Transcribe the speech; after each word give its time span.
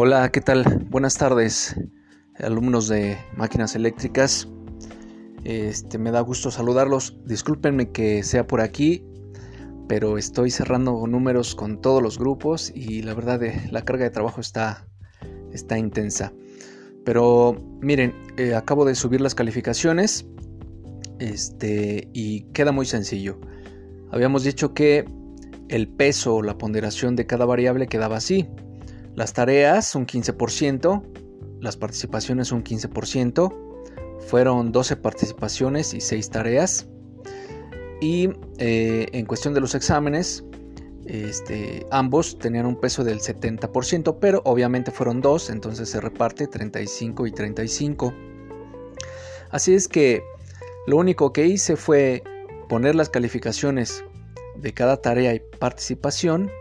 Hola, 0.00 0.30
¿qué 0.30 0.40
tal? 0.40 0.86
Buenas 0.90 1.18
tardes, 1.18 1.74
alumnos 2.38 2.86
de 2.86 3.18
máquinas 3.36 3.74
eléctricas. 3.74 4.46
Este, 5.42 5.98
me 5.98 6.12
da 6.12 6.20
gusto 6.20 6.52
saludarlos. 6.52 7.18
Discúlpenme 7.24 7.90
que 7.90 8.22
sea 8.22 8.46
por 8.46 8.60
aquí, 8.60 9.04
pero 9.88 10.16
estoy 10.16 10.52
cerrando 10.52 11.04
números 11.08 11.56
con 11.56 11.80
todos 11.80 12.00
los 12.00 12.16
grupos 12.16 12.70
y 12.72 13.02
la 13.02 13.12
verdad 13.12 13.42
eh, 13.42 13.68
la 13.72 13.82
carga 13.82 14.04
de 14.04 14.10
trabajo 14.10 14.40
está, 14.40 14.86
intensa. 15.76 16.32
Pero 17.04 17.60
miren, 17.80 18.14
eh, 18.36 18.54
acabo 18.54 18.84
de 18.84 18.94
subir 18.94 19.20
las 19.20 19.34
calificaciones 19.34 20.28
este, 21.18 22.08
y 22.12 22.42
queda 22.52 22.70
muy 22.70 22.86
sencillo. 22.86 23.40
Habíamos 24.12 24.44
dicho 24.44 24.74
que 24.74 25.06
el 25.68 25.88
peso 25.88 26.36
o 26.36 26.42
la 26.44 26.56
ponderación 26.56 27.16
de 27.16 27.26
cada 27.26 27.46
variable 27.46 27.88
quedaba 27.88 28.18
así. 28.18 28.48
Las 29.18 29.32
tareas 29.32 29.96
un 29.96 30.06
15%, 30.06 31.02
las 31.60 31.76
participaciones 31.76 32.52
un 32.52 32.62
15%, 32.62 33.52
fueron 34.28 34.70
12 34.70 34.94
participaciones 34.94 35.92
y 35.92 36.00
6 36.00 36.30
tareas. 36.30 36.86
Y 38.00 38.30
eh, 38.58 39.08
en 39.10 39.26
cuestión 39.26 39.54
de 39.54 39.60
los 39.60 39.74
exámenes, 39.74 40.44
este, 41.04 41.84
ambos 41.90 42.38
tenían 42.38 42.64
un 42.64 42.78
peso 42.78 43.02
del 43.02 43.18
70%, 43.18 44.18
pero 44.20 44.40
obviamente 44.44 44.92
fueron 44.92 45.20
dos, 45.20 45.50
entonces 45.50 45.88
se 45.88 46.00
reparte 46.00 46.46
35 46.46 47.26
y 47.26 47.32
35. 47.32 48.14
Así 49.50 49.74
es 49.74 49.88
que 49.88 50.22
lo 50.86 50.96
único 50.96 51.32
que 51.32 51.44
hice 51.44 51.74
fue 51.74 52.22
poner 52.68 52.94
las 52.94 53.08
calificaciones 53.08 54.04
de 54.54 54.72
cada 54.72 54.98
tarea 54.98 55.34
y 55.34 55.40
participación, 55.58 56.52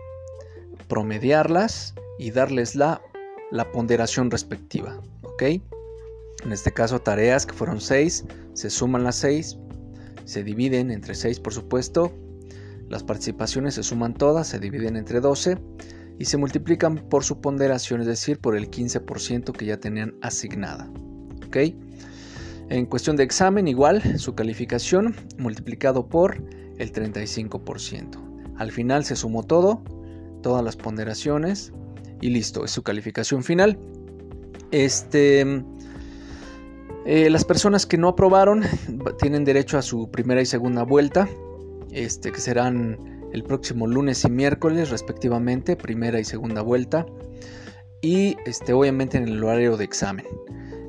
promediarlas 0.87 1.93
y 2.17 2.31
darles 2.31 2.75
la, 2.75 3.01
ponderación 3.73 4.29
respectiva. 4.31 5.01
¿ok? 5.21 5.43
En 5.43 6.51
este 6.51 6.71
caso 6.71 6.99
tareas 6.99 7.45
que 7.45 7.53
fueron 7.53 7.81
6, 7.81 8.25
se 8.53 8.69
suman 8.69 9.03
las 9.03 9.15
6, 9.17 9.57
se 10.25 10.43
dividen 10.43 10.91
entre 10.91 11.15
6 11.15 11.39
por 11.39 11.53
supuesto, 11.53 12.13
las 12.89 13.03
participaciones 13.03 13.75
se 13.75 13.83
suman 13.83 14.13
todas, 14.13 14.47
se 14.47 14.59
dividen 14.59 14.95
entre 14.95 15.19
12 15.19 15.57
y 16.19 16.25
se 16.25 16.37
multiplican 16.37 16.95
por 17.09 17.23
su 17.23 17.41
ponderación, 17.41 18.01
es 18.01 18.07
decir, 18.07 18.39
por 18.39 18.55
el 18.55 18.69
15% 18.71 19.51
que 19.51 19.65
ya 19.65 19.77
tenían 19.77 20.15
asignada. 20.21 20.89
¿ok? 21.45 21.57
En 22.69 22.85
cuestión 22.85 23.15
de 23.15 23.23
examen, 23.23 23.67
igual, 23.67 24.19
su 24.19 24.35
calificación 24.35 25.15
multiplicado 25.37 26.07
por 26.07 26.43
el 26.77 26.91
35%. 26.91 28.55
Al 28.57 28.71
final 28.71 29.05
se 29.05 29.15
sumó 29.15 29.43
todo, 29.43 29.83
todas 30.41 30.63
las 30.63 30.75
ponderaciones, 30.75 31.71
y 32.21 32.29
listo, 32.29 32.65
es 32.65 32.71
su 32.71 32.83
calificación 32.83 33.43
final. 33.43 33.77
Este, 34.71 35.41
eh, 37.05 37.29
las 37.29 37.45
personas 37.45 37.85
que 37.85 37.97
no 37.97 38.09
aprobaron 38.09 38.63
tienen 39.19 39.45
derecho 39.45 39.77
a 39.77 39.81
su 39.81 40.09
primera 40.11 40.41
y 40.41 40.45
segunda 40.45 40.83
vuelta, 40.83 41.27
este, 41.91 42.31
que 42.31 42.39
serán 42.39 42.97
el 43.31 43.43
próximo 43.43 43.87
lunes 43.87 44.23
y 44.25 44.29
miércoles 44.29 44.89
respectivamente, 44.89 45.75
primera 45.75 46.19
y 46.19 46.25
segunda 46.25 46.61
vuelta, 46.61 47.05
y 48.01 48.35
este, 48.45 48.73
obviamente 48.73 49.17
en 49.17 49.27
el 49.27 49.43
horario 49.43 49.77
de 49.77 49.85
examen. 49.85 50.25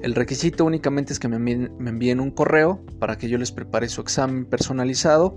El 0.02 0.14
requisito 0.14 0.64
únicamente 0.64 1.12
es 1.12 1.18
que 1.18 1.28
me 1.28 1.36
envíen, 1.36 1.72
me 1.78 1.90
envíen 1.90 2.20
un 2.20 2.30
correo 2.30 2.80
para 2.98 3.18
que 3.18 3.28
yo 3.28 3.36
les 3.36 3.50
prepare 3.50 3.88
su 3.88 4.00
examen 4.00 4.44
personalizado 4.44 5.36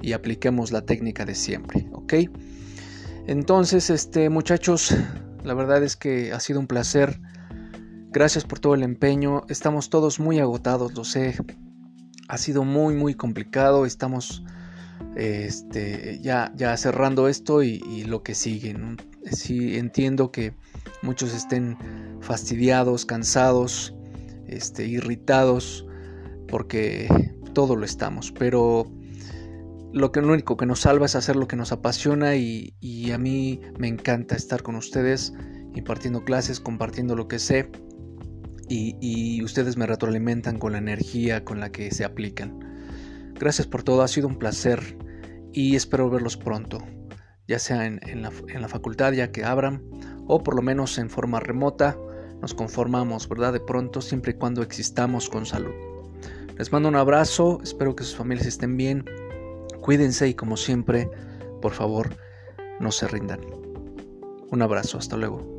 y 0.00 0.12
apliquemos 0.12 0.70
la 0.70 0.82
técnica 0.82 1.24
de 1.24 1.34
siempre, 1.34 1.88
¿ok? 1.92 2.14
Entonces, 3.26 3.90
este, 3.90 4.28
muchachos, 4.28 4.94
la 5.46 5.54
verdad 5.54 5.82
es 5.84 5.96
que 5.96 6.32
ha 6.32 6.40
sido 6.40 6.58
un 6.58 6.66
placer. 6.66 7.20
Gracias 8.10 8.44
por 8.44 8.58
todo 8.58 8.74
el 8.74 8.82
empeño. 8.82 9.44
Estamos 9.48 9.90
todos 9.90 10.18
muy 10.18 10.40
agotados, 10.40 10.94
lo 10.94 11.04
sé. 11.04 11.36
Ha 12.28 12.36
sido 12.36 12.64
muy, 12.64 12.94
muy 12.94 13.14
complicado. 13.14 13.86
Estamos 13.86 14.42
este, 15.14 16.18
ya, 16.20 16.52
ya 16.56 16.76
cerrando 16.76 17.28
esto 17.28 17.62
y, 17.62 18.04
lo 18.04 18.24
que 18.24 18.34
sigue. 18.34 18.76
Sí, 19.30 19.76
entiendo 19.76 20.32
que 20.32 20.52
muchos 21.02 21.32
estén 21.32 21.78
fastidiados, 22.20 23.06
cansados, 23.06 23.94
este, 24.48 24.86
irritados, 24.86 25.86
porque 26.48 27.36
todo 27.52 27.76
lo 27.76 27.84
estamos. 27.84 28.32
Pero 28.32 28.90
lo, 29.96 30.12
que, 30.12 30.20
lo 30.20 30.34
único 30.34 30.58
que 30.58 30.66
nos 30.66 30.80
salva 30.80 31.06
es 31.06 31.16
hacer 31.16 31.36
lo 31.36 31.48
que 31.48 31.56
nos 31.56 31.72
apasiona 31.72 32.36
y, 32.36 32.74
a 33.12 33.16
mí 33.16 33.62
me 33.78 33.88
encanta 33.88 34.36
estar 34.36 34.62
con 34.62 34.76
ustedes 34.76 35.32
impartiendo 35.74 36.22
clases, 36.22 36.60
compartiendo 36.60 37.16
lo 37.16 37.28
que 37.28 37.38
sé 37.38 37.70
y, 38.68 39.42
ustedes 39.42 39.78
me 39.78 39.86
retroalimentan 39.86 40.58
con 40.58 40.72
la 40.72 40.78
energía 40.78 41.46
con 41.46 41.60
la 41.60 41.72
que 41.72 41.90
se 41.92 42.04
aplican. 42.04 42.58
Gracias 43.40 43.66
por 43.66 43.84
todo, 43.84 44.02
ha 44.02 44.08
sido 44.08 44.28
un 44.28 44.38
placer 44.38 44.98
y 45.54 45.76
espero 45.76 46.10
verlos 46.10 46.36
pronto, 46.36 46.84
ya 47.48 47.58
sea 47.58 47.86
en, 47.86 48.20
la, 48.20 48.30
en 48.48 48.60
la 48.60 48.68
facultad 48.68 49.14
ya 49.14 49.32
que 49.32 49.44
abran 49.44 49.82
o 50.26 50.42
por 50.42 50.56
lo 50.56 50.60
menos 50.60 50.98
en 50.98 51.08
forma 51.08 51.40
remota. 51.40 51.96
Nos 52.42 52.52
conformamos, 52.52 53.30
¿verdad? 53.30 53.54
De 53.54 53.60
pronto, 53.60 54.02
siempre 54.02 54.32
y 54.32 54.34
cuando 54.34 54.60
existamos 54.60 55.30
con 55.30 55.46
salud. 55.46 55.72
Les 56.58 56.70
mando 56.70 56.90
un 56.90 56.96
abrazo, 56.96 57.60
espero 57.62 57.96
que 57.96 58.04
sus 58.04 58.16
familias 58.16 58.46
estén 58.46 58.76
bien 58.76 59.06
Cuídense 59.86 60.26
y 60.26 60.34
como 60.34 60.56
siempre, 60.56 61.08
por 61.62 61.70
favor, 61.72 62.16
no 62.80 62.90
se 62.90 63.06
rindan. 63.06 63.40
Un 64.50 64.60
abrazo, 64.60 64.98
hasta 64.98 65.16
luego. 65.16 65.55